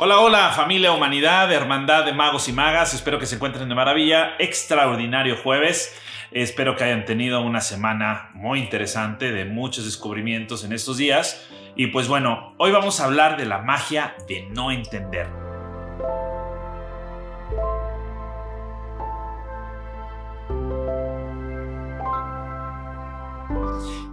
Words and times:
Hola, 0.00 0.20
hola, 0.20 0.52
familia, 0.52 0.92
humanidad, 0.92 1.52
hermandad 1.52 2.04
de 2.04 2.12
magos 2.12 2.48
y 2.48 2.52
magas. 2.52 2.94
Espero 2.94 3.18
que 3.18 3.26
se 3.26 3.34
encuentren 3.34 3.68
de 3.68 3.74
maravilla. 3.74 4.36
Extraordinario 4.38 5.36
jueves. 5.42 5.92
Espero 6.30 6.76
que 6.76 6.84
hayan 6.84 7.04
tenido 7.04 7.40
una 7.42 7.60
semana 7.60 8.30
muy 8.34 8.60
interesante 8.60 9.32
de 9.32 9.44
muchos 9.44 9.86
descubrimientos 9.86 10.62
en 10.62 10.72
estos 10.72 10.98
días. 10.98 11.48
Y 11.74 11.88
pues 11.88 12.06
bueno, 12.06 12.54
hoy 12.58 12.70
vamos 12.70 13.00
a 13.00 13.06
hablar 13.06 13.36
de 13.36 13.46
la 13.46 13.58
magia 13.58 14.14
de 14.28 14.42
no 14.42 14.70
entender. 14.70 15.26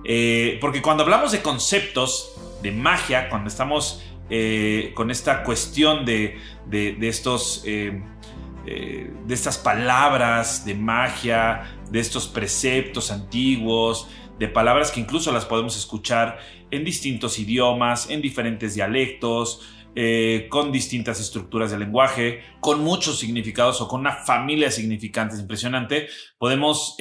Eh, 0.03 0.57
porque 0.61 0.81
cuando 0.81 1.03
hablamos 1.03 1.31
de 1.31 1.43
conceptos 1.43 2.31
de 2.63 2.71
magia, 2.71 3.29
cuando 3.29 3.49
estamos 3.49 4.01
eh, 4.29 4.91
con 4.95 5.11
esta 5.11 5.43
cuestión 5.43 6.03
de, 6.03 6.39
estos, 7.01 7.61
eh, 7.65 8.01
eh, 8.65 9.13
de 9.23 9.33
estas 9.33 9.59
palabras 9.59 10.65
de 10.65 10.73
magia, 10.73 11.77
de 11.91 11.99
estos 11.99 12.27
preceptos 12.27 13.11
antiguos, 13.11 14.07
de 14.39 14.47
palabras 14.47 14.89
que 14.89 14.99
incluso 14.99 15.31
las 15.31 15.45
podemos 15.45 15.77
escuchar 15.77 16.39
en 16.71 16.83
distintos 16.83 17.37
idiomas, 17.37 18.09
en 18.09 18.21
diferentes 18.21 18.75
dialectos, 18.75 19.71
con 20.49 20.73
distintas 20.73 21.21
estructuras 21.21 21.71
de 21.71 21.79
lenguaje, 21.79 22.41
con 22.59 22.83
muchos 22.83 23.17
significados 23.17 23.79
o 23.79 23.87
con 23.87 24.01
una 24.01 24.11
familia 24.11 24.67
de 24.67 24.73
significantes 24.73 25.39
impresionante, 25.39 26.09
podemos 26.37 26.97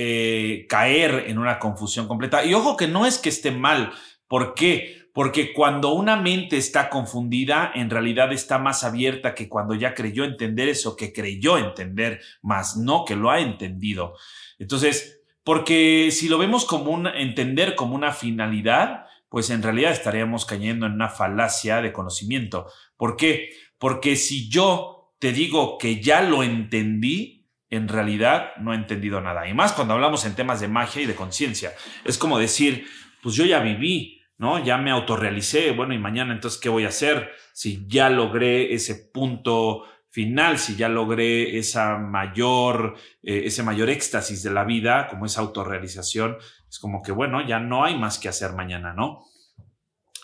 caer 0.68 1.24
en 1.27 1.38
una 1.38 1.59
confusión 1.59 2.06
completa. 2.06 2.45
Y 2.45 2.54
ojo 2.54 2.77
que 2.77 2.87
no 2.87 3.04
es 3.04 3.18
que 3.18 3.30
esté 3.30 3.51
mal. 3.51 3.93
¿Por 4.29 4.54
qué? 4.54 5.04
Porque 5.14 5.52
cuando 5.52 5.92
una 5.92 6.16
mente 6.16 6.56
está 6.56 6.91
confundida, 6.91 7.70
en 7.73 7.88
realidad 7.88 8.32
está 8.32 8.59
más 8.59 8.82
abierta 8.82 9.32
que 9.32 9.48
cuando 9.48 9.77
ya 9.77 9.95
creyó 9.95 10.24
entender 10.24 10.68
eso 10.68 10.96
que 10.96 11.12
creyó 11.12 11.56
entender, 11.56 12.20
más 12.43 12.76
no 12.76 13.04
que 13.04 13.15
lo 13.15 13.30
ha 13.30 13.38
entendido. 13.38 14.16
Entonces, 14.59 15.21
porque 15.45 16.10
si 16.10 16.29
lo 16.29 16.37
vemos 16.37 16.65
como 16.65 16.90
un 16.90 17.06
entender 17.06 17.76
como 17.76 17.95
una 17.95 18.10
finalidad, 18.10 19.06
pues 19.29 19.51
en 19.51 19.62
realidad 19.62 19.93
estaríamos 19.93 20.46
cayendo 20.46 20.87
en 20.87 20.95
una 20.95 21.09
falacia 21.09 21.80
de 21.80 21.93
conocimiento. 21.93 22.66
¿Por 22.96 23.15
qué? 23.15 23.51
Porque 23.78 24.16
si 24.16 24.49
yo 24.49 25.15
te 25.21 25.32
digo 25.32 25.78
que 25.78 26.02
ya 26.02 26.23
lo 26.23 26.43
entendí, 26.43 27.46
en 27.71 27.87
realidad 27.87 28.56
no 28.59 28.73
he 28.73 28.76
entendido 28.76 29.21
nada. 29.21 29.49
Y 29.49 29.54
más 29.54 29.74
cuando 29.74 29.95
hablamos 29.95 30.24
en 30.24 30.34
temas 30.34 30.60
de 30.60 30.66
magia 30.66 31.02
y 31.02 31.06
de 31.06 31.15
conciencia. 31.15 31.73
Es 32.04 32.18
como 32.18 32.37
decir, 32.37 32.88
pues 33.23 33.37
yo 33.37 33.45
ya 33.45 33.60
viví, 33.60 34.24
¿no? 34.38 34.63
Ya 34.63 34.79
me 34.79 34.90
autorrealicé, 34.90 35.73
bueno, 35.73 35.95
y 35.95 35.99
mañana 35.99 36.32
entonces, 36.32 36.60
¿qué 36.60 36.68
voy 36.68 36.85
a 36.85 36.88
hacer? 36.88 37.32
Si 37.52 37.85
ya 37.87 38.10
logré 38.10 38.74
ese 38.74 38.95
punto 39.13 39.85
final, 40.10 40.59
si 40.59 40.77
ya 40.77 40.88
logré 40.88 41.59
esa 41.59 41.99
mayor, 41.99 42.95
eh, 43.23 43.43
ese 43.46 43.62
mayor 43.62 43.90
éxtasis 43.90 44.43
de 44.43 44.51
la 44.51 44.65
vida, 44.65 45.09
como 45.09 45.27
esa 45.27 45.40
autorrealización, 45.40 46.37
es 46.68 46.79
como 46.79 47.02
que, 47.02 47.12
bueno, 47.12 47.46
ya 47.46 47.59
no 47.59 47.85
hay 47.85 47.99
más 47.99 48.18
que 48.18 48.29
hacer 48.29 48.52
mañana, 48.52 48.93
¿no? 48.93 49.24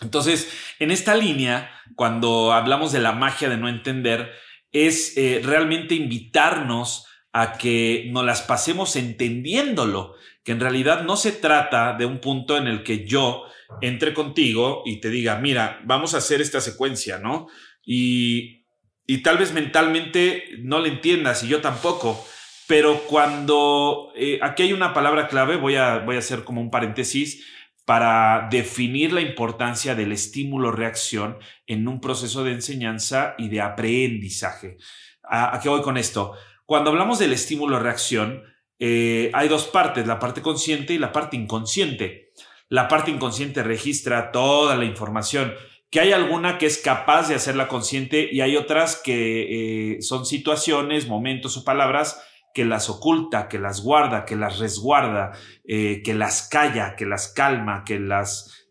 Entonces, 0.00 0.50
en 0.78 0.90
esta 0.90 1.14
línea, 1.14 1.70
cuando 1.94 2.52
hablamos 2.52 2.92
de 2.92 3.00
la 3.00 3.12
magia 3.12 3.48
de 3.48 3.56
no 3.56 3.68
entender, 3.68 4.32
es 4.72 5.16
eh, 5.16 5.40
realmente 5.44 5.94
invitarnos 5.94 7.06
a 7.32 7.56
que 7.58 8.08
nos 8.10 8.24
las 8.24 8.42
pasemos 8.42 8.96
entendiéndolo, 8.96 10.14
que 10.44 10.52
en 10.52 10.60
realidad 10.60 11.04
no 11.04 11.16
se 11.16 11.32
trata 11.32 11.94
de 11.94 12.06
un 12.06 12.20
punto 12.20 12.56
en 12.56 12.66
el 12.66 12.82
que 12.82 13.06
yo 13.06 13.44
entre 13.80 14.14
contigo 14.14 14.82
y 14.84 15.00
te 15.00 15.10
diga, 15.10 15.38
mira, 15.38 15.80
vamos 15.84 16.14
a 16.14 16.18
hacer 16.18 16.40
esta 16.40 16.60
secuencia, 16.60 17.18
¿no? 17.18 17.46
Y, 17.84 18.66
y 19.06 19.22
tal 19.22 19.38
vez 19.38 19.52
mentalmente 19.52 20.44
no 20.58 20.80
le 20.80 20.88
entiendas 20.88 21.42
y 21.42 21.48
yo 21.48 21.60
tampoco, 21.60 22.24
pero 22.66 23.02
cuando 23.08 24.12
eh, 24.14 24.38
aquí 24.42 24.62
hay 24.62 24.72
una 24.72 24.94
palabra 24.94 25.26
clave, 25.26 25.56
voy 25.56 25.76
a, 25.76 25.98
voy 25.98 26.16
a 26.16 26.20
hacer 26.20 26.44
como 26.44 26.60
un 26.60 26.70
paréntesis 26.70 27.44
para 27.84 28.46
definir 28.48 29.12
la 29.12 29.20
importancia 29.20 29.96
del 29.96 30.12
estímulo-reacción 30.12 31.38
en 31.66 31.88
un 31.88 32.00
proceso 32.00 32.44
de 32.44 32.52
enseñanza 32.52 33.34
y 33.38 33.48
de 33.48 33.60
aprendizaje. 33.60 34.76
¿A, 35.24 35.58
qué 35.60 35.68
voy 35.68 35.82
con 35.82 35.96
esto? 35.96 36.34
Cuando 36.70 36.90
hablamos 36.90 37.18
del 37.18 37.32
estímulo-reacción, 37.32 38.44
eh, 38.78 39.32
hay 39.34 39.48
dos 39.48 39.64
partes, 39.66 40.06
la 40.06 40.20
parte 40.20 40.40
consciente 40.40 40.94
y 40.94 40.98
la 40.98 41.10
parte 41.10 41.36
inconsciente 41.36 42.30
la 42.68 42.86
parte 42.86 43.10
inconsciente 43.10 43.64
registra 43.64 44.30
toda 44.30 44.76
la 44.76 44.84
información, 44.84 45.52
que 45.90 45.98
hay 45.98 46.12
alguna 46.12 46.58
que 46.58 46.66
es 46.66 46.78
capaz 46.78 47.26
de 47.26 47.34
hacerla 47.34 47.66
consciente 47.66 48.28
y 48.30 48.40
hay 48.40 48.56
otras 48.56 48.94
que 48.94 49.96
eh, 49.96 50.02
son 50.02 50.24
situaciones, 50.24 51.08
momentos 51.08 51.56
o 51.56 51.64
palabras 51.64 52.22
que 52.54 52.64
las 52.64 52.88
oculta, 52.88 53.48
que 53.48 53.58
las 53.58 53.82
guarda, 53.82 54.24
que 54.24 54.36
las 54.36 54.60
resguarda, 54.60 55.32
eh, 55.64 56.02
que 56.04 56.14
las 56.14 56.48
calla, 56.48 56.94
que 56.94 57.04
las 57.04 57.32
calma, 57.32 57.82
que 57.84 57.98
las 57.98 58.68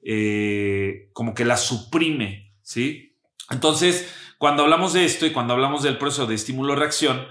como 1.11 1.33
que 1.33 1.43
las 1.43 1.65
suprime, 1.65 2.53
¿sí? 2.61 3.17
Entonces, 3.49 4.09
cuando 4.38 4.63
hablamos 4.63 4.93
de 4.93 5.03
esto 5.03 5.25
y 5.25 5.33
cuando 5.33 5.53
hablamos 5.53 5.83
del 5.83 5.97
proceso 5.97 6.27
de 6.27 6.35
estímulo-reacción, 6.35 7.27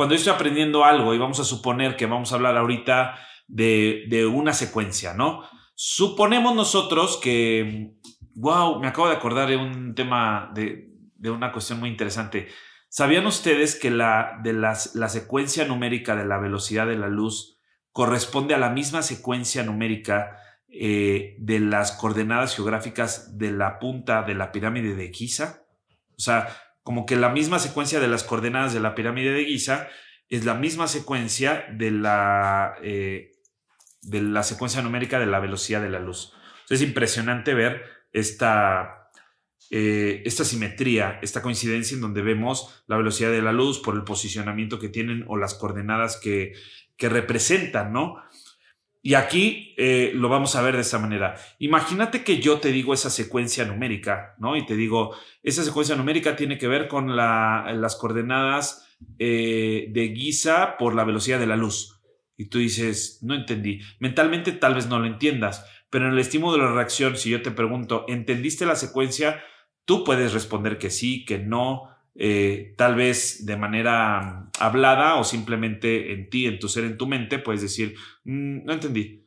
cuando 0.00 0.14
yo 0.14 0.20
estoy 0.20 0.32
aprendiendo 0.32 0.82
algo 0.82 1.12
y 1.12 1.18
vamos 1.18 1.40
a 1.40 1.44
suponer 1.44 1.94
que 1.94 2.06
vamos 2.06 2.32
a 2.32 2.36
hablar 2.36 2.56
ahorita 2.56 3.18
de, 3.46 4.26
una 4.32 4.54
secuencia, 4.54 5.12
¿no? 5.12 5.42
Suponemos 5.74 6.54
nosotros 6.54 7.18
que, 7.22 7.98
wow, 8.34 8.80
me 8.80 8.88
acabo 8.88 9.08
de 9.08 9.16
acordar 9.16 9.50
de 9.50 9.58
un 9.58 9.94
tema, 9.94 10.52
de, 10.54 10.88
una 11.30 11.52
cuestión 11.52 11.80
muy 11.80 11.90
interesante. 11.90 12.48
¿Sabían 12.88 13.26
ustedes 13.26 13.78
que 13.78 13.90
la, 13.90 14.40
de 14.42 14.54
la 14.54 14.74
secuencia 15.10 15.66
numérica 15.66 16.16
de 16.16 16.24
la 16.24 16.38
velocidad 16.38 16.86
de 16.86 16.96
la 16.96 17.08
luz 17.08 17.60
corresponde 17.92 18.54
a 18.54 18.58
la 18.58 18.70
misma 18.70 19.02
secuencia 19.02 19.64
numérica 19.64 20.38
eh, 20.70 21.36
de 21.40 21.60
las 21.60 21.92
coordenadas 21.92 22.56
geográficas 22.56 23.36
de 23.36 23.52
la 23.52 23.78
punta 23.78 24.22
de 24.22 24.34
la 24.34 24.50
pirámide 24.50 24.94
de 24.94 25.12
Giza? 25.12 25.66
O 26.16 26.22
sea, 26.22 26.48
como 26.82 27.06
que 27.06 27.16
la 27.16 27.28
misma 27.28 27.58
secuencia 27.58 28.00
de 28.00 28.08
las 28.08 28.24
coordenadas 28.24 28.72
de 28.72 28.80
la 28.80 28.94
pirámide 28.94 29.32
de 29.32 29.44
Giza 29.44 29.88
es 30.28 30.44
la 30.44 30.54
misma 30.54 30.86
secuencia 30.86 31.66
de 31.72 31.90
la, 31.90 32.74
eh, 32.82 33.32
de 34.02 34.22
la 34.22 34.42
secuencia 34.42 34.82
numérica 34.82 35.18
de 35.18 35.26
la 35.26 35.40
velocidad 35.40 35.82
de 35.82 35.90
la 35.90 36.00
luz. 36.00 36.32
es 36.68 36.82
impresionante 36.82 37.52
ver 37.52 37.82
esta, 38.12 39.10
eh, 39.70 40.22
esta 40.24 40.44
simetría, 40.44 41.18
esta 41.20 41.42
coincidencia 41.42 41.94
en 41.94 42.00
donde 42.00 42.22
vemos 42.22 42.84
la 42.86 42.96
velocidad 42.96 43.30
de 43.30 43.42
la 43.42 43.52
luz 43.52 43.80
por 43.80 43.96
el 43.96 44.04
posicionamiento 44.04 44.78
que 44.78 44.88
tienen 44.88 45.24
o 45.28 45.36
las 45.36 45.54
coordenadas 45.54 46.16
que, 46.16 46.52
que 46.96 47.08
representan, 47.08 47.92
¿no? 47.92 48.22
Y 49.02 49.14
aquí 49.14 49.74
eh, 49.78 50.12
lo 50.14 50.28
vamos 50.28 50.56
a 50.56 50.62
ver 50.62 50.74
de 50.74 50.82
esta 50.82 50.98
manera. 50.98 51.34
Imagínate 51.58 52.22
que 52.22 52.38
yo 52.40 52.58
te 52.58 52.70
digo 52.70 52.92
esa 52.92 53.08
secuencia 53.08 53.64
numérica, 53.64 54.34
¿no? 54.38 54.56
Y 54.56 54.66
te 54.66 54.76
digo, 54.76 55.16
esa 55.42 55.64
secuencia 55.64 55.96
numérica 55.96 56.36
tiene 56.36 56.58
que 56.58 56.68
ver 56.68 56.86
con 56.86 57.16
las 57.16 57.96
coordenadas 57.96 58.86
eh, 59.18 59.86
de 59.90 60.14
Giza 60.14 60.76
por 60.76 60.94
la 60.94 61.04
velocidad 61.04 61.40
de 61.40 61.46
la 61.46 61.56
luz 61.56 62.00
y 62.40 62.46
tú 62.46 62.58
dices, 62.58 63.18
no 63.20 63.34
entendí. 63.34 63.82
Mentalmente 63.98 64.52
tal 64.52 64.74
vez 64.74 64.86
no 64.86 64.98
lo 64.98 65.04
entiendas, 65.04 65.62
pero 65.90 66.06
en 66.06 66.14
el 66.14 66.18
estímulo 66.18 66.54
de 66.54 66.62
la 66.62 66.72
reacción, 66.72 67.18
si 67.18 67.28
yo 67.28 67.42
te 67.42 67.50
pregunto, 67.50 68.06
¿entendiste 68.08 68.64
la 68.64 68.76
secuencia? 68.76 69.42
Tú 69.84 70.04
puedes 70.04 70.32
responder 70.32 70.78
que 70.78 70.88
sí, 70.88 71.26
que 71.26 71.38
no, 71.38 71.94
eh, 72.14 72.74
tal 72.76 72.94
vez 72.94 73.46
de 73.46 73.56
manera 73.56 74.50
hablada 74.58 75.16
o 75.16 75.24
simplemente 75.24 76.12
en 76.12 76.28
ti, 76.30 76.46
en 76.46 76.58
tu 76.58 76.68
ser, 76.68 76.84
en 76.84 76.98
tu 76.98 77.06
mente, 77.06 77.38
puedes 77.38 77.62
decir, 77.62 77.94
mm, 78.24 78.64
no 78.64 78.72
entendí. 78.72 79.19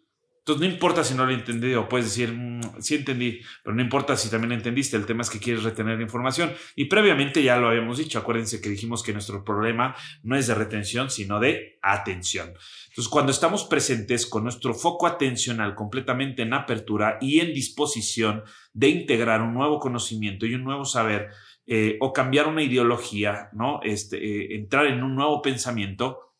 Entonces, 0.46 0.68
no 0.68 0.74
importa 0.74 1.06
si 1.06 1.14
no 1.14 1.26
lo 1.26 1.32
he 1.32 1.36
entendido, 1.36 1.88
puedes 1.88 2.08
decir, 2.08 2.34
mm, 2.34 2.82
sí 2.82 2.96
entendí, 2.96 3.40
pero 3.64 3.74
no 3.74 3.82
importa 3.82 4.18
si 4.18 4.30
también 4.30 4.52
entendiste, 4.52 4.98
el 4.98 5.06
tema 5.06 5.22
es 5.22 5.30
que 5.30 5.40
quieres 5.40 5.64
retener 5.64 6.02
información. 6.02 6.52
Y 6.76 6.86
previamente 6.86 7.42
ya 7.42 7.56
lo 7.56 7.70
habíamos 7.70 7.98
dicho, 7.98 8.20
acuérdense 8.20 8.60
que 8.60 8.68
dijimos 8.68 9.04
que 9.04 9.14
nuestro 9.14 9.46
problema 9.46 9.96
no 10.22 10.36
es 10.36 10.48
de 10.48 10.56
retención, 10.56 11.10
sino 11.10 11.40
de 11.40 11.80
atención. 11.82 12.50
Entonces, 12.90 13.08
cuando 13.08 13.32
estamos 13.32 13.64
presentes 13.64 14.26
con 14.26 14.44
nuestro 14.44 14.74
foco 14.74 15.08
atencional 15.08 15.76
completamente 15.76 16.42
en 16.42 16.54
apertura 16.54 17.20
y 17.22 17.40
en 17.40 17.54
disposición 17.54 18.44
de 18.74 18.90
integrar 18.90 19.42
un 19.42 19.54
nuevo 19.54 19.80
conocimiento 19.80 20.46
y 20.46 20.56
un 20.56 20.66
nuevo 20.66 20.84
saber, 20.84 21.30
eh, 21.66 21.96
o 22.02 22.12
cambiar 22.12 22.48
una 22.48 22.64
ideología, 22.64 23.48
¿no? 23.54 23.80
Este, 23.82 24.18
eh, 24.18 24.56
entrar 24.56 24.88
en 24.88 25.02
un 25.04 25.16
nuevo 25.16 25.42
pensamiento, 25.42 26.33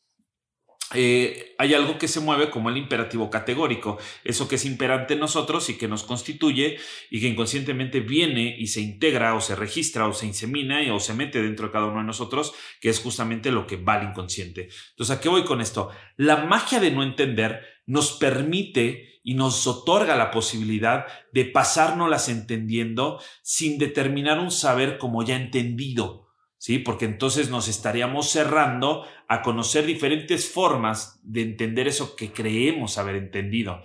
eh, 0.94 1.56
hay 1.58 1.74
algo 1.74 1.98
que 1.98 2.08
se 2.08 2.20
mueve 2.20 2.50
como 2.50 2.70
el 2.70 2.78
imperativo 2.78 3.30
categórico, 3.30 3.98
eso 4.24 4.48
que 4.48 4.56
es 4.56 4.66
imperante 4.66 5.14
en 5.14 5.20
nosotros 5.20 5.70
y 5.70 5.78
que 5.78 5.88
nos 5.88 6.04
constituye 6.04 6.78
y 7.10 7.20
que 7.20 7.28
inconscientemente 7.28 8.00
viene 8.00 8.56
y 8.58 8.68
se 8.68 8.82
integra 8.82 9.34
o 9.34 9.42
se 9.42 9.56
registra 9.56 10.08
o 10.08 10.14
se 10.14 10.28
insemina 10.28 10.82
o 10.94 11.00
se 11.00 11.14
mete 11.14 11.42
dentro 11.42 11.68
de 11.68 11.74
cada 11.74 11.88
uno 11.88 12.00
de 12.00 12.06
nosotros, 12.06 12.54
que 12.80 12.90
es 12.90 13.00
justamente 13.00 13.52
lo 13.52 13.66
que 13.66 13.78
va 13.78 13.96
al 13.96 14.10
inconsciente. 14.10 14.70
Entonces, 14.92 15.18
¿a 15.18 15.22
qué 15.22 15.30
voy 15.30 15.46
con 15.46 15.62
esto? 15.62 15.90
La 16.18 16.46
magia 16.46 16.80
de 16.80 16.92
no 16.92 17.02
entender 17.04 17.62
nos 17.86 18.14
permite 18.14 19.20
y 19.24 19.36
nos 19.36 19.66
otorga 19.66 20.16
la 20.16 20.32
posibilidad 20.32 21.06
de 21.32 21.46
pasárnoslas 21.46 22.30
entendiendo 22.30 23.22
sin 23.42 23.78
determinar 23.78 24.40
un 24.40 24.52
saber 24.52 24.98
como 24.98 25.24
ya 25.24 25.38
entendido. 25.38 26.33
¿Sí? 26.64 26.80
Porque 26.80 27.04
entonces 27.04 27.50
nos 27.50 27.68
estaríamos 27.68 28.30
cerrando 28.30 29.06
a 29.28 29.42
conocer 29.42 29.86
diferentes 29.86 30.50
formas 30.50 31.20
de 31.22 31.42
entender 31.42 31.90
eso 31.90 32.16
que 32.16 32.32
creemos 32.32 32.98
haber 32.98 33.18
entendido. 33.18 33.84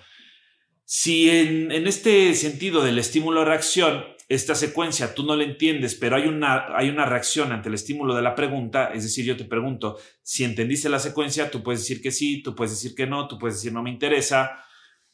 Si 0.84 1.28
en, 1.28 1.72
este 1.88 2.32
sentido 2.34 2.84
del 2.84 3.00
estímulo-reacción, 3.00 4.04
esta 4.28 4.54
secuencia 4.54 5.12
tú 5.12 5.24
no 5.24 5.34
la 5.34 5.42
entiendes, 5.42 5.96
pero 5.96 6.14
hay 6.14 6.28
una, 6.28 6.66
hay 6.76 6.88
una 6.88 7.04
reacción 7.04 7.50
ante 7.50 7.68
el 7.68 7.74
estímulo 7.74 8.14
de 8.14 8.22
la 8.22 8.36
pregunta, 8.36 8.92
es 8.94 9.02
decir, 9.02 9.24
yo 9.24 9.36
te 9.36 9.44
pregunto, 9.44 9.98
si 10.22 10.44
entendiste 10.44 10.88
la 10.88 11.00
secuencia, 11.00 11.50
tú 11.50 11.64
puedes 11.64 11.80
decir 11.80 12.00
que 12.00 12.12
sí, 12.12 12.44
tú 12.44 12.54
puedes 12.54 12.70
decir 12.70 12.94
que 12.94 13.08
no, 13.08 13.26
tú 13.26 13.40
puedes 13.40 13.56
decir 13.56 13.72
no 13.72 13.82
me 13.82 13.90
interesa, 13.90 14.52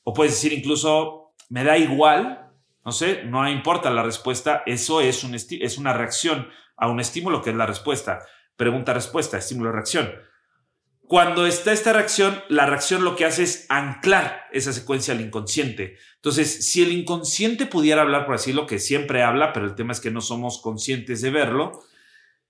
o 0.03 0.13
puedes 0.13 0.35
decir 0.35 0.53
incluso 0.53 1.33
me 1.49 1.65
da 1.65 1.79
igual, 1.79 2.53
no 2.85 2.93
sé, 2.93 3.25
no 3.25 3.49
importa 3.49 3.89
la 3.89 4.03
respuesta, 4.03 4.63
eso 4.67 5.01
es, 5.01 5.25
un 5.25 5.35
es 5.35 5.79
una 5.79 5.95
reacción 5.95 6.47
a 6.77 6.89
un 6.89 7.01
estímulo 7.01 7.43
que 7.43 7.51
es 7.51 7.57
la 7.57 7.67
respuesta. 7.67 8.25
Pregunta-respuesta, 8.57 9.39
estímulo-reacción. 9.39 10.11
Cuando 11.07 11.47
está 11.47 11.73
esta 11.73 11.93
reacción, 11.93 12.43
la 12.49 12.65
reacción 12.65 13.05
lo 13.05 13.15
que 13.15 13.27
hace 13.27 13.43
es 13.43 13.67
anclar 13.69 14.45
esa 14.53 14.73
secuencia 14.73 15.13
al 15.13 15.21
inconsciente. 15.21 15.99
Entonces, 16.17 16.67
si 16.67 16.83
el 16.83 16.93
inconsciente 16.93 17.67
pudiera 17.67 18.01
hablar, 18.01 18.25
por 18.25 18.37
así 18.37 18.55
lo 18.55 18.67
que 18.67 18.79
siempre 18.79 19.23
habla, 19.23 19.53
pero 19.53 19.67
el 19.67 19.75
tema 19.75 19.93
es 19.93 20.01
que 20.01 20.11
no 20.11 20.23
somos 20.23 20.63
conscientes 20.63 21.21
de 21.21 21.31
verlo, 21.31 21.83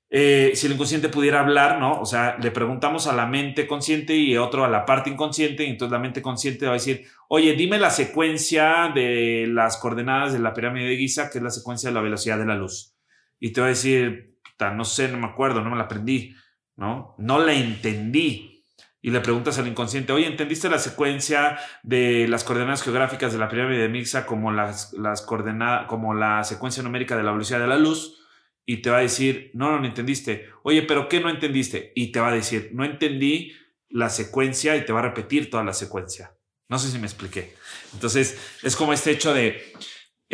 eh, 0.09 0.53
si 0.55 0.67
el 0.67 0.75
inconsciente 0.75 1.09
pudiera 1.09 1.41
hablar, 1.41 1.81
¿no? 1.81 2.01
O 2.01 2.07
sea, 2.07 2.37
le 2.41 2.53
preguntamos 2.53 3.09
a 3.09 3.13
la 3.13 3.27
mente 3.27 3.67
consciente 3.67 4.15
y 4.15 4.37
otro 4.37 4.65
a 4.65 4.69
la 4.69 4.87
parte 4.87 5.11
inconsciente, 5.11 5.65
y 5.65 5.71
entonces 5.71 5.93
la 5.93 5.99
mente 5.99 6.23
consciente 6.23 6.67
va 6.67 6.73
a 6.73 6.75
decir, 6.75 7.05
oye, 7.29 7.55
dime 7.55 7.79
la 7.81 7.91
secuencia 7.91 8.93
de 8.95 9.47
las 9.49 9.79
coordenadas 9.79 10.33
de 10.33 10.39
la 10.39 10.55
pirámide 10.55 10.91
de 10.91 10.97
Giza, 10.97 11.29
que 11.29 11.39
es 11.39 11.45
la 11.45 11.51
secuencia 11.51 11.89
de 11.89 11.95
la 11.95 12.03
velocidad 12.03 12.39
de 12.39 12.47
la 12.47 12.55
luz 12.55 12.94
y 13.39 13.53
te 13.53 13.61
va 13.61 13.67
a 13.67 13.71
decir, 13.71 14.35
no 14.73 14.85
sé, 14.85 15.09
no 15.09 15.19
me 15.19 15.27
acuerdo, 15.27 15.63
no 15.63 15.71
me 15.71 15.77
la 15.77 15.85
aprendí, 15.85 16.35
¿no? 16.77 17.15
No 17.19 17.39
la 17.39 17.53
entendí. 17.53 18.65
Y 19.01 19.11
le 19.11 19.21
preguntas 19.21 19.59
al 19.59 19.69
inconsciente, 19.69 20.15
oye, 20.15 20.27
¿entendiste 20.27 20.71
la 20.71 20.79
secuencia 20.79 21.59
de 21.83 22.27
las 22.27 22.43
coordenadas 22.43 22.83
geográficas 22.83 23.35
de 23.35 23.39
la 23.39 23.51
pirámide 23.51 23.83
de 23.83 23.89
Mixa 23.91 24.25
como, 24.25 24.51
las, 24.51 24.95
las 24.95 25.21
coordenadas, 25.21 25.87
como 25.89 26.15
la 26.15 26.43
secuencia 26.43 26.83
numérica 26.83 27.15
de 27.15 27.23
la 27.23 27.33
velocidad 27.33 27.61
de 27.61 27.67
la 27.67 27.77
luz? 27.77 28.19
Y 28.65 28.79
te 28.79 28.89
va 28.89 28.99
a 28.99 29.03
decir, 29.03 29.51
no, 29.53 29.71
no, 29.71 29.81
no 29.81 29.87
entendiste. 29.87 30.49
Oye, 30.63 30.81
¿pero 30.83 31.07
qué 31.11 31.21
no 31.21 31.29
entendiste? 31.29 31.93
Y 31.95 32.13
te 32.13 32.21
va 32.21 32.29
a 32.29 32.35
decir, 32.35 32.71
no 32.73 32.83
entendí 32.83 33.53
la 33.91 34.09
secuencia 34.09 34.75
y 34.75 34.87
te 34.87 34.93
va 34.95 35.01
a 35.01 35.03
repetir 35.03 35.51
toda 35.51 35.65
la 35.65 35.75
secuencia. 35.75 36.35
No 36.71 36.79
sé 36.79 36.91
si 36.91 36.99
me 36.99 37.07
expliqué. 37.07 37.55
Entonces, 37.93 38.39
es 38.63 38.75
como 38.75 38.95
este 38.95 39.11
hecho 39.11 39.35
de, 39.35 39.75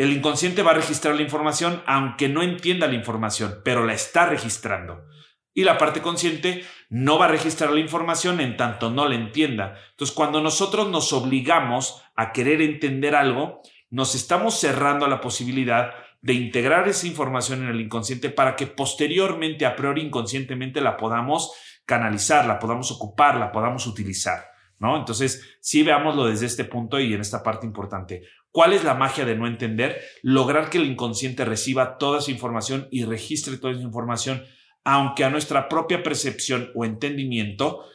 el 0.01 0.13
inconsciente 0.13 0.63
va 0.63 0.71
a 0.71 0.75
registrar 0.75 1.13
la 1.13 1.21
información 1.21 1.83
aunque 1.85 2.27
no 2.27 2.41
entienda 2.41 2.87
la 2.87 2.95
información, 2.95 3.61
pero 3.63 3.85
la 3.85 3.93
está 3.93 4.25
registrando. 4.25 5.05
Y 5.53 5.63
la 5.63 5.77
parte 5.77 6.01
consciente 6.01 6.63
no 6.89 7.19
va 7.19 7.25
a 7.25 7.27
registrar 7.29 7.71
la 7.71 7.81
información 7.81 8.39
en 8.41 8.57
tanto 8.57 8.89
no 8.89 9.07
la 9.07 9.13
entienda. 9.13 9.75
Entonces, 9.91 10.15
cuando 10.15 10.41
nosotros 10.41 10.89
nos 10.89 11.13
obligamos 11.13 12.01
a 12.15 12.31
querer 12.31 12.63
entender 12.63 13.15
algo, 13.15 13.61
nos 13.91 14.15
estamos 14.15 14.59
cerrando 14.59 15.07
la 15.07 15.21
posibilidad 15.21 15.91
de 16.21 16.33
integrar 16.33 16.87
esa 16.87 17.05
información 17.05 17.61
en 17.61 17.69
el 17.69 17.81
inconsciente 17.81 18.31
para 18.31 18.55
que 18.55 18.65
posteriormente, 18.65 19.67
a 19.67 19.75
priori 19.75 20.01
inconscientemente, 20.01 20.81
la 20.81 20.97
podamos 20.97 21.53
canalizar, 21.85 22.47
la 22.47 22.57
podamos 22.57 22.91
ocupar, 22.91 23.35
la 23.35 23.51
podamos 23.51 23.85
utilizar. 23.85 24.50
Entonces, 24.81 25.57
sí 25.59 25.83
veámoslo 25.83 26.25
desde 26.25 26.47
este 26.47 26.65
punto 26.65 26.99
y 26.99 27.13
en 27.13 27.21
esta 27.21 27.43
parte 27.43 27.65
importante. 27.65 28.23
¿Cuál 28.51 28.73
es 28.73 28.83
la 28.83 28.95
magia 28.95 29.25
de 29.25 29.35
no 29.35 29.47
entender? 29.47 30.01
Lograr 30.23 30.69
que 30.69 30.77
el 30.77 30.85
inconsciente 30.85 31.45
reciba 31.45 31.97
toda 31.97 32.19
esa 32.19 32.31
información 32.31 32.87
y 32.91 33.05
registre 33.05 33.57
toda 33.57 33.73
esa 33.73 33.83
información, 33.83 34.43
aunque 34.83 35.23
a 35.23 35.29
nuestra 35.29 35.69
propia 35.69 36.03
percepción 36.03 36.71
o 36.75 36.83
entendimiento 36.83 37.85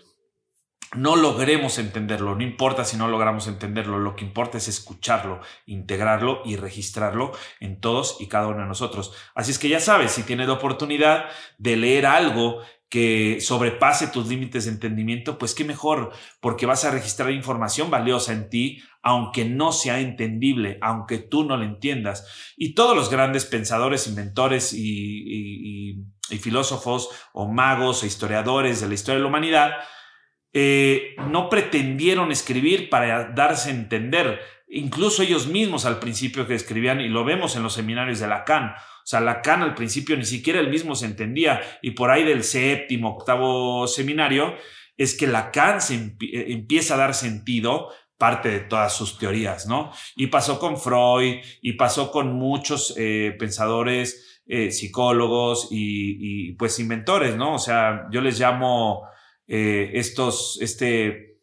no 0.94 1.16
logremos 1.16 1.78
entenderlo, 1.78 2.36
no 2.36 2.42
importa 2.42 2.84
si 2.84 2.96
no 2.96 3.08
logramos 3.08 3.48
entenderlo, 3.48 3.98
lo 3.98 4.14
que 4.14 4.24
importa 4.24 4.58
es 4.58 4.68
escucharlo, 4.68 5.40
integrarlo 5.66 6.42
y 6.44 6.56
registrarlo 6.56 7.32
en 7.60 7.80
todos 7.80 8.16
y 8.20 8.28
cada 8.28 8.46
uno 8.46 8.60
de 8.60 8.68
nosotros. 8.68 9.12
Así 9.34 9.50
es 9.50 9.58
que 9.58 9.68
ya 9.68 9.80
sabes, 9.80 10.12
si 10.12 10.22
tienes 10.22 10.46
la 10.46 10.54
oportunidad 10.54 11.26
de 11.58 11.76
leer 11.76 12.06
algo 12.06 12.62
que 12.88 13.40
sobrepase 13.40 14.08
tus 14.08 14.28
límites 14.28 14.64
de 14.64 14.72
entendimiento, 14.72 15.38
pues 15.38 15.54
qué 15.54 15.64
mejor, 15.64 16.12
porque 16.40 16.66
vas 16.66 16.84
a 16.84 16.90
registrar 16.90 17.32
información 17.32 17.90
valiosa 17.90 18.32
en 18.32 18.48
ti, 18.48 18.82
aunque 19.02 19.44
no 19.44 19.72
sea 19.72 20.00
entendible, 20.00 20.78
aunque 20.80 21.18
tú 21.18 21.44
no 21.44 21.56
lo 21.56 21.64
entiendas. 21.64 22.54
Y 22.56 22.74
todos 22.74 22.96
los 22.96 23.10
grandes 23.10 23.44
pensadores, 23.44 24.06
inventores 24.06 24.72
y, 24.72 26.04
filósofos 26.40 27.08
o 27.32 27.48
magos 27.48 28.02
o 28.02 28.06
historiadores 28.06 28.80
de 28.80 28.88
la 28.88 28.94
historia 28.94 29.16
de 29.16 29.22
la 29.22 29.28
humanidad, 29.28 29.72
eh, 30.52 31.14
no 31.28 31.48
pretendieron 31.48 32.32
escribir 32.32 32.88
para 32.88 33.32
darse 33.32 33.70
a 33.70 33.74
entender, 33.74 34.40
incluso 34.68 35.22
ellos 35.22 35.46
mismos 35.46 35.84
al 35.84 35.98
principio 35.98 36.46
que 36.46 36.54
escribían, 36.54 37.00
y 37.00 37.08
lo 37.08 37.24
vemos 37.24 37.56
en 37.56 37.62
los 37.62 37.74
seminarios 37.74 38.18
de 38.18 38.26
Lacan, 38.26 38.74
o 39.06 39.08
sea, 39.08 39.20
Lacan 39.20 39.62
al 39.62 39.74
principio 39.74 40.16
ni 40.16 40.24
siquiera 40.24 40.58
él 40.58 40.68
mismo 40.68 40.96
se 40.96 41.06
entendía 41.06 41.60
y 41.80 41.92
por 41.92 42.10
ahí 42.10 42.24
del 42.24 42.42
séptimo, 42.42 43.10
octavo 43.10 43.86
seminario 43.86 44.56
es 44.96 45.16
que 45.16 45.28
Lacan 45.28 45.80
se 45.80 45.94
eh, 45.94 46.46
empieza 46.48 46.94
a 46.94 46.98
dar 46.98 47.14
sentido 47.14 47.88
parte 48.18 48.48
de 48.48 48.60
todas 48.60 48.96
sus 48.96 49.18
teorías, 49.18 49.66
¿no? 49.66 49.92
Y 50.16 50.28
pasó 50.28 50.58
con 50.58 50.78
Freud 50.78 51.36
y 51.60 51.74
pasó 51.74 52.10
con 52.10 52.34
muchos 52.34 52.94
eh, 52.96 53.36
pensadores, 53.38 54.42
eh, 54.46 54.72
psicólogos 54.72 55.68
y, 55.70 56.52
pues 56.54 56.78
inventores, 56.78 57.36
¿no? 57.36 57.54
O 57.54 57.58
sea, 57.58 58.06
yo 58.10 58.20
les 58.20 58.40
llamo 58.40 59.02
estos, 59.46 60.58
este 60.60 61.35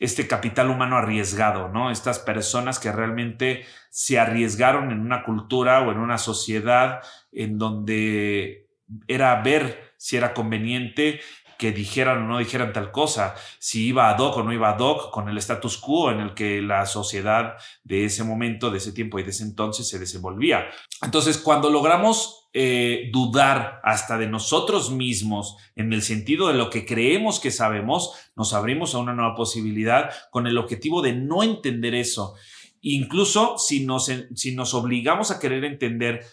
este 0.00 0.26
capital 0.26 0.70
humano 0.70 0.96
arriesgado, 0.96 1.68
¿no? 1.68 1.90
Estas 1.90 2.18
personas 2.18 2.80
que 2.80 2.90
realmente 2.90 3.64
se 3.90 4.18
arriesgaron 4.18 4.90
en 4.90 5.00
una 5.00 5.22
cultura 5.22 5.82
o 5.82 5.92
en 5.92 5.98
una 5.98 6.18
sociedad 6.18 7.02
en 7.30 7.58
donde 7.58 8.66
era 9.06 9.40
ver 9.42 9.92
si 9.98 10.16
era 10.16 10.32
conveniente 10.32 11.20
que 11.60 11.72
dijeran 11.72 12.22
o 12.22 12.26
no 12.26 12.38
dijeran 12.38 12.72
tal 12.72 12.90
cosa, 12.90 13.34
si 13.58 13.88
iba 13.88 14.08
a 14.08 14.16
hoc 14.16 14.38
o 14.38 14.42
no 14.42 14.50
iba 14.50 14.70
a 14.70 14.82
hoc 14.82 15.10
con 15.10 15.28
el 15.28 15.36
status 15.36 15.76
quo 15.76 16.10
en 16.10 16.20
el 16.20 16.32
que 16.32 16.62
la 16.62 16.86
sociedad 16.86 17.56
de 17.84 18.06
ese 18.06 18.24
momento, 18.24 18.70
de 18.70 18.78
ese 18.78 18.92
tiempo 18.92 19.18
y 19.18 19.24
de 19.24 19.30
ese 19.30 19.44
entonces 19.44 19.86
se 19.86 19.98
desenvolvía. 19.98 20.70
Entonces, 21.02 21.36
cuando 21.36 21.68
logramos 21.68 22.48
eh, 22.54 23.10
dudar 23.12 23.78
hasta 23.84 24.16
de 24.16 24.26
nosotros 24.26 24.90
mismos 24.90 25.58
en 25.76 25.92
el 25.92 26.00
sentido 26.00 26.48
de 26.48 26.54
lo 26.54 26.70
que 26.70 26.86
creemos 26.86 27.40
que 27.40 27.50
sabemos, 27.50 28.14
nos 28.36 28.54
abrimos 28.54 28.94
a 28.94 28.98
una 28.98 29.12
nueva 29.12 29.34
posibilidad 29.34 30.10
con 30.30 30.46
el 30.46 30.56
objetivo 30.56 31.02
de 31.02 31.12
no 31.12 31.42
entender 31.42 31.94
eso. 31.94 32.36
Incluso 32.80 33.58
si 33.58 33.84
nos, 33.84 34.10
si 34.34 34.54
nos 34.54 34.72
obligamos 34.72 35.30
a 35.30 35.38
querer 35.38 35.66
entender 35.66 36.24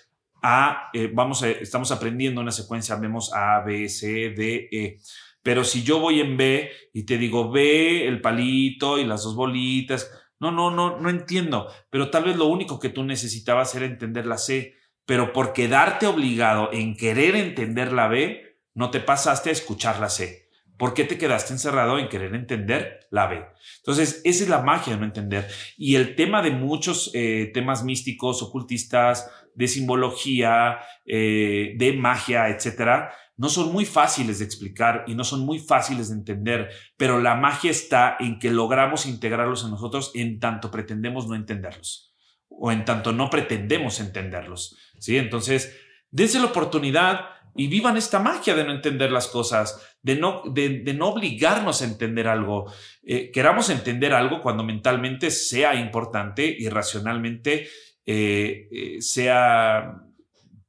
a, 0.41 0.89
eh, 0.93 1.11
vamos 1.13 1.43
a, 1.43 1.49
estamos 1.49 1.91
aprendiendo 1.91 2.39
una 2.39 2.51
secuencia, 2.51 2.95
vemos 2.95 3.33
A, 3.33 3.61
B, 3.61 3.89
C, 3.89 4.29
D, 4.29 4.69
E. 4.71 4.99
Pero 5.47 5.63
si 5.63 5.81
yo 5.81 6.01
voy 6.01 6.19
en 6.19 6.35
B 6.35 6.69
y 6.91 7.03
te 7.03 7.17
digo 7.17 7.49
B, 7.49 8.05
el 8.05 8.19
palito 8.19 8.99
y 8.99 9.05
las 9.05 9.23
dos 9.23 9.33
bolitas, 9.33 10.11
no, 10.41 10.51
no, 10.51 10.71
no, 10.71 10.99
no 10.99 11.09
entiendo. 11.09 11.71
Pero 11.89 12.09
tal 12.09 12.25
vez 12.25 12.35
lo 12.35 12.47
único 12.47 12.81
que 12.81 12.89
tú 12.89 13.05
necesitabas 13.05 13.73
era 13.73 13.85
entender 13.85 14.25
la 14.25 14.37
C. 14.37 14.75
Pero 15.05 15.31
por 15.31 15.53
quedarte 15.53 16.05
obligado 16.05 16.73
en 16.73 16.97
querer 16.97 17.37
entender 17.37 17.93
la 17.93 18.09
B, 18.09 18.57
no 18.73 18.91
te 18.91 18.99
pasaste 18.99 19.47
a 19.47 19.53
escuchar 19.53 20.01
la 20.01 20.09
C. 20.09 20.49
¿Por 20.77 20.93
qué 20.93 21.05
te 21.05 21.17
quedaste 21.17 21.53
encerrado 21.53 21.97
en 21.97 22.09
querer 22.09 22.35
entender 22.35 23.07
la 23.09 23.27
B? 23.27 23.45
Entonces, 23.77 24.19
esa 24.25 24.43
es 24.43 24.49
la 24.49 24.63
magia 24.63 24.95
de 24.95 24.99
no 24.99 25.05
entender. 25.05 25.47
Y 25.77 25.95
el 25.95 26.15
tema 26.15 26.41
de 26.41 26.51
muchos 26.51 27.09
eh, 27.13 27.51
temas 27.53 27.85
místicos, 27.85 28.43
ocultistas, 28.43 29.31
de 29.55 29.69
simbología, 29.69 30.79
eh, 31.05 31.73
de 31.77 31.93
magia, 31.93 32.49
etcétera, 32.49 33.13
no 33.37 33.49
son 33.49 33.71
muy 33.71 33.85
fáciles 33.85 34.39
de 34.39 34.45
explicar 34.45 35.05
y 35.07 35.15
no 35.15 35.23
son 35.23 35.45
muy 35.45 35.59
fáciles 35.59 36.09
de 36.09 36.15
entender, 36.15 36.69
pero 36.97 37.19
la 37.19 37.35
magia 37.35 37.71
está 37.71 38.17
en 38.19 38.39
que 38.39 38.51
logramos 38.51 39.05
integrarlos 39.05 39.63
en 39.63 39.71
nosotros 39.71 40.11
en 40.15 40.39
tanto 40.39 40.71
pretendemos 40.71 41.27
no 41.27 41.35
entenderlos 41.35 42.15
o 42.49 42.71
en 42.71 42.83
tanto 42.85 43.11
no 43.13 43.29
pretendemos 43.29 43.99
entenderlos. 43.99 44.75
¿sí? 44.99 45.17
Entonces, 45.17 45.77
dense 46.09 46.39
la 46.39 46.45
oportunidad 46.45 47.37
y 47.55 47.67
vivan 47.67 47.97
esta 47.97 48.19
magia 48.19 48.55
de 48.55 48.63
no 48.63 48.71
entender 48.71 49.11
las 49.11 49.27
cosas, 49.27 49.97
de 50.01 50.15
no, 50.15 50.43
de, 50.45 50.93
no 50.93 51.07
obligarnos 51.09 51.81
a 51.81 51.85
entender 51.85 52.27
algo. 52.27 52.71
Eh, 53.03 53.31
queramos 53.31 53.69
entender 53.69 54.13
algo 54.13 54.41
cuando 54.41 54.63
mentalmente 54.63 55.31
sea 55.31 55.75
importante 55.75 56.45
y 56.57 56.69
racionalmente 56.69 57.67
eh, 58.05 58.67
eh, 58.71 59.01
sea, 59.01 59.95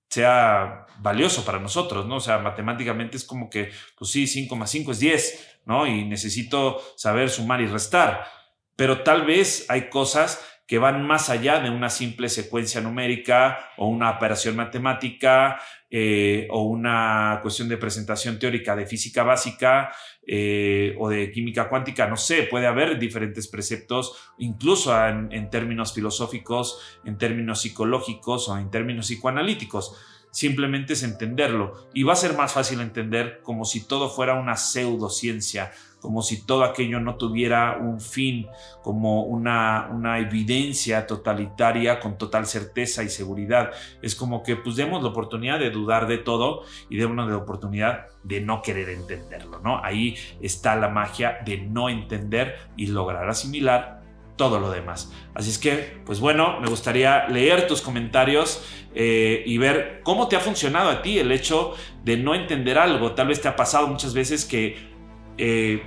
sea 0.08 0.86
valioso 0.98 1.44
para 1.44 1.58
nosotros, 1.58 2.06
¿no? 2.06 2.16
O 2.16 2.20
sea, 2.20 2.38
matemáticamente 2.38 3.16
es 3.16 3.24
como 3.24 3.48
que, 3.48 3.70
pues 3.96 4.10
sí, 4.10 4.26
5 4.26 4.56
más 4.56 4.70
5 4.70 4.92
es 4.92 5.00
10, 5.00 5.60
¿no? 5.66 5.86
Y 5.86 6.04
necesito 6.04 6.80
saber 6.96 7.30
sumar 7.30 7.60
y 7.60 7.66
restar. 7.66 8.26
Pero 8.76 9.02
tal 9.02 9.26
vez 9.26 9.66
hay 9.68 9.88
cosas 9.88 10.44
que 10.68 10.78
van 10.78 11.06
más 11.06 11.30
allá 11.30 11.60
de 11.60 11.70
una 11.70 11.88
simple 11.88 12.28
secuencia 12.28 12.82
numérica 12.82 13.70
o 13.78 13.88
una 13.88 14.10
operación 14.10 14.54
matemática 14.54 15.58
eh, 15.90 16.46
o 16.50 16.64
una 16.64 17.38
cuestión 17.40 17.70
de 17.70 17.78
presentación 17.78 18.38
teórica 18.38 18.76
de 18.76 18.84
física 18.84 19.22
básica 19.22 19.90
eh, 20.26 20.94
o 20.98 21.08
de 21.08 21.32
química 21.32 21.70
cuántica, 21.70 22.06
no 22.06 22.18
sé, 22.18 22.42
puede 22.42 22.66
haber 22.66 22.98
diferentes 22.98 23.48
preceptos, 23.48 24.14
incluso 24.36 24.94
en, 25.06 25.48
términos 25.48 25.94
filosóficos, 25.94 27.00
en 27.06 27.16
términos 27.16 27.62
psicológicos 27.62 28.50
o 28.50 28.58
en 28.58 28.70
términos 28.70 29.06
psicoanalíticos. 29.06 29.96
Simplemente 30.30 30.92
es 30.92 31.02
entenderlo 31.02 31.88
y 31.94 32.02
va 32.02 32.12
a 32.12 32.16
ser 32.16 32.36
más 32.36 32.52
fácil 32.52 32.80
entender 32.80 33.40
como 33.42 33.64
si 33.64 33.86
todo 33.86 34.10
fuera 34.10 34.34
una 34.34 34.56
pseudociencia, 34.56 35.72
como 36.00 36.22
si 36.22 36.44
todo 36.44 36.64
aquello 36.64 37.00
no 37.00 37.16
tuviera 37.16 37.76
un 37.78 38.00
fin, 38.00 38.46
como 38.82 39.22
una, 39.22 39.88
una 39.90 40.18
evidencia 40.18 41.06
totalitaria 41.06 41.98
con 41.98 42.18
total 42.18 42.46
certeza 42.46 43.02
y 43.02 43.08
seguridad. 43.08 43.70
Es 44.02 44.14
como 44.14 44.42
que 44.42 44.56
pues 44.56 44.76
demos 44.76 45.02
la 45.02 45.08
oportunidad 45.08 45.58
de 45.58 45.70
dudar 45.70 46.06
de 46.06 46.18
todo 46.18 46.62
y 46.88 46.96
demos 46.96 47.28
la 47.28 47.36
oportunidad 47.36 48.06
de 48.22 48.40
no 48.40 48.62
querer 48.62 48.90
entenderlo, 48.90 49.60
¿no? 49.60 49.82
Ahí 49.82 50.16
está 50.40 50.76
la 50.76 50.88
magia 50.88 51.38
de 51.44 51.58
no 51.58 51.88
entender 51.88 52.56
y 52.76 52.86
lograr 52.86 53.28
asimilar 53.28 53.97
todo 54.38 54.58
lo 54.58 54.70
demás. 54.70 55.12
Así 55.34 55.50
es 55.50 55.58
que, 55.58 56.00
pues 56.06 56.20
bueno, 56.20 56.58
me 56.60 56.68
gustaría 56.68 57.28
leer 57.28 57.66
tus 57.66 57.82
comentarios 57.82 58.64
eh, 58.94 59.42
y 59.44 59.58
ver 59.58 60.00
cómo 60.02 60.28
te 60.28 60.36
ha 60.36 60.40
funcionado 60.40 60.88
a 60.88 61.02
ti 61.02 61.18
el 61.18 61.30
hecho 61.30 61.74
de 62.04 62.16
no 62.16 62.34
entender 62.34 62.78
algo. 62.78 63.12
Tal 63.12 63.26
vez 63.26 63.42
te 63.42 63.48
ha 63.48 63.56
pasado 63.56 63.86
muchas 63.86 64.14
veces 64.14 64.46
que 64.46 64.78
eh, 65.36 65.82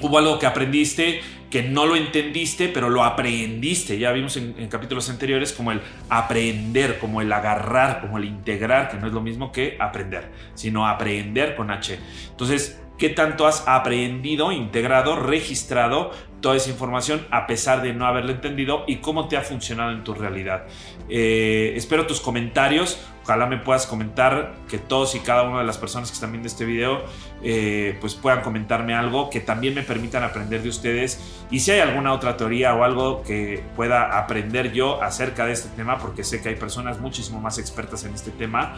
hubo 0.00 0.18
algo 0.18 0.40
que 0.40 0.46
aprendiste 0.46 1.20
que 1.54 1.62
no 1.62 1.86
lo 1.86 1.94
entendiste, 1.94 2.68
pero 2.68 2.90
lo 2.90 3.04
aprendiste. 3.04 3.96
Ya 3.96 4.10
vimos 4.10 4.36
en, 4.36 4.66
capítulos 4.66 5.08
anteriores 5.08 5.52
como 5.52 5.70
el 5.70 5.80
aprender, 6.08 6.98
como 6.98 7.20
el 7.20 7.32
agarrar, 7.32 8.00
como 8.00 8.18
el 8.18 8.24
integrar, 8.24 8.90
que 8.90 8.96
no 8.96 9.06
es 9.06 9.12
lo 9.12 9.20
mismo 9.20 9.52
que 9.52 9.76
aprender, 9.78 10.32
sino 10.54 10.88
aprender 10.88 11.54
con 11.54 11.70
H. 11.70 11.96
Entonces, 12.28 12.82
¿qué 12.98 13.08
tanto 13.08 13.46
has 13.46 13.68
aprendido, 13.68 14.50
integrado, 14.50 15.14
registrado 15.14 16.10
toda 16.40 16.56
esa 16.56 16.70
información 16.70 17.26
a 17.30 17.46
pesar 17.46 17.82
de 17.82 17.92
no 17.92 18.06
haberla 18.06 18.32
entendido 18.32 18.84
y 18.86 18.96
cómo 18.96 19.28
te 19.28 19.36
ha 19.36 19.42
funcionado 19.42 19.92
en 19.92 20.04
tu 20.04 20.14
realidad? 20.14 20.64
Eh, 21.08 21.72
espero 21.76 22.06
tus 22.06 22.20
comentarios. 22.20 22.98
Ojalá 23.22 23.46
me 23.46 23.56
puedas 23.56 23.86
comentar 23.86 24.52
que 24.68 24.76
todos 24.76 25.14
y 25.14 25.20
cada 25.20 25.44
una 25.44 25.60
de 25.60 25.64
las 25.64 25.78
personas 25.78 26.10
que 26.10 26.14
están 26.14 26.30
viendo 26.30 26.46
este 26.46 26.66
video 26.66 27.04
eh, 27.42 27.96
pues 27.98 28.14
puedan 28.14 28.42
comentarme 28.42 28.94
algo 28.94 29.30
que 29.30 29.40
también 29.40 29.74
me 29.74 29.82
permitan 29.82 30.22
aprender 30.22 30.62
de 30.62 30.68
ustedes 30.68 31.42
y 31.50 31.60
si 31.60 31.70
hay 31.70 31.80
alguna 31.80 32.12
otra 32.12 32.36
teoría 32.36 32.74
o 32.74 32.84
algo 32.84 33.22
que 33.22 33.64
pueda 33.76 34.18
aprender 34.18 34.72
yo 34.72 35.02
acerca 35.02 35.46
de 35.46 35.52
este 35.52 35.70
tema 35.74 35.96
porque 35.96 36.22
sé 36.22 36.42
que 36.42 36.50
hay 36.50 36.56
personas 36.56 37.00
muchísimo 37.00 37.40
más 37.40 37.56
expertas 37.56 38.04
en 38.04 38.12
este 38.12 38.30
tema 38.30 38.76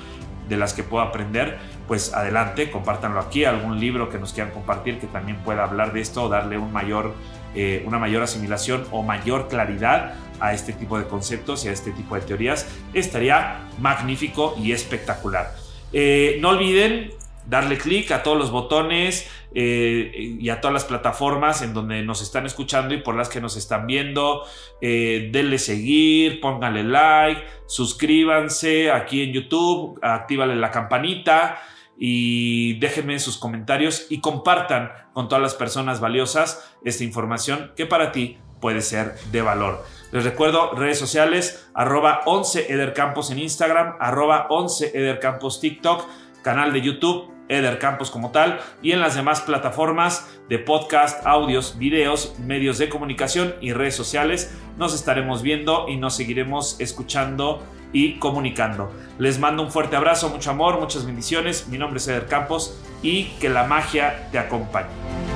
de 0.49 0.57
las 0.57 0.75
que 0.75 0.83
puedo 0.83 1.03
aprender, 1.03 1.59
pues 1.89 2.15
adelante, 2.15 2.71
compártanlo 2.71 3.21
aquí, 3.21 3.45
algún 3.45 3.81
libro 3.81 4.09
que 4.09 4.19
nos 4.19 4.33
quieran 4.33 4.53
compartir 4.53 4.99
que 4.99 5.07
también 5.07 5.39
pueda 5.39 5.65
hablar 5.65 5.93
de 5.93 6.01
esto 6.01 6.25
o 6.25 6.29
darle 6.29 6.59
un 6.59 6.73
mayor, 6.73 7.15
eh, 7.57 7.83
una 7.87 7.99
mayor 7.99 8.23
asimilación 8.23 8.87
o 8.91 9.03
mayor 9.03 9.49
claridad 9.49 10.15
a 10.41 10.53
este 10.53 10.75
tipo 10.75 10.99
de 10.99 11.07
conceptos 11.07 11.65
y 11.65 11.69
a 11.69 11.73
este 11.73 11.91
tipo 11.93 12.15
de 12.15 12.21
teorías, 12.21 12.69
estaría 12.93 13.67
magnífico 13.81 14.55
y 14.63 14.73
espectacular. 14.73 15.55
Eh, 15.93 16.37
no 16.41 16.51
olviden 16.51 17.13
darle 17.47 17.79
clic 17.79 18.11
a 18.11 18.23
todos 18.23 18.37
los 18.37 18.51
botones 18.51 19.31
eh, 19.55 20.37
y 20.39 20.49
a 20.51 20.61
todas 20.61 20.75
las 20.75 20.85
plataformas 20.85 21.63
en 21.63 21.73
donde 21.73 22.03
nos 22.03 22.21
están 22.21 22.45
escuchando 22.45 22.93
y 22.93 22.99
por 22.99 23.15
las 23.15 23.31
que 23.31 23.41
nos 23.41 23.57
están 23.57 23.87
viendo. 23.87 24.45
Denle 24.81 25.59
seguir, 25.59 26.41
pónganle 26.41 26.85
like, 26.85 27.43
suscríbanse 27.67 28.91
aquí 28.91 29.23
en 29.23 29.33
YouTube, 29.33 29.99
actívale 30.03 30.57
la 30.57 30.71
campanita 30.71 31.59
y 31.99 32.79
déjenme 32.79 33.19
sus 33.19 33.39
comentarios 33.39 34.07
y 34.11 34.21
compartan 34.21 34.93
con 35.13 35.29
todas 35.29 35.43
las 35.43 35.55
personas 35.55 36.01
valiosas 36.01 36.73
esta 36.85 37.05
información 37.05 37.73
que 37.77 37.87
para 37.87 38.13
ti 38.13 38.39
puede 38.61 38.83
ser 38.83 39.15
de 39.33 39.43
valor. 39.43 39.85
Les 40.13 40.25
recuerdo 40.25 40.73
redes 40.73 40.99
sociales, 40.99 41.69
arroba 41.75 42.23
11 42.27 42.73
edercampos 42.73 43.31
en 43.31 43.39
Instagram, 43.39 43.97
arroba 44.01 44.47
11 44.51 44.93
edercampos 44.95 45.61
TikTok, 45.61 46.05
canal 46.43 46.73
de 46.73 46.81
YouTube, 46.81 47.36
Eder 47.49 47.79
Campos 47.79 48.11
como 48.11 48.31
tal, 48.31 48.61
y 48.83 48.93
en 48.93 49.01
las 49.01 49.15
demás 49.15 49.41
plataformas 49.41 50.29
de 50.49 50.59
podcast, 50.59 51.27
audios, 51.27 51.79
videos, 51.79 52.39
medios 52.39 52.79
de 52.79 52.89
comunicación 52.89 53.55
y 53.61 53.73
redes 53.73 53.95
sociales. 53.95 54.57
Nos 54.77 54.95
estaremos 54.95 55.43
viendo 55.43 55.89
y 55.89 55.97
nos 55.97 56.17
seguiremos 56.17 56.81
escuchando 56.81 57.63
y 57.93 58.19
comunicando. 58.19 58.93
Les 59.19 59.39
mando 59.39 59.63
un 59.63 59.71
fuerte 59.71 59.97
abrazo, 59.97 60.29
mucho 60.29 60.51
amor, 60.51 60.81
muchas 60.81 61.07
bendiciones. 61.07 61.69
Mi 61.69 61.79
nombre 61.79 61.99
es 61.99 62.09
Eder 62.09 62.27
Campos 62.27 62.79
y 63.03 63.25
que 63.41 63.49
la 63.49 63.65
magia 63.65 64.29
te 64.31 64.39
acompañe. 64.39 65.36